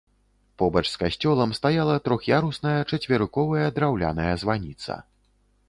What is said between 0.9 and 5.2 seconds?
з касцёлам стаяла трох'ярусная чацверыковая драўляная званіца.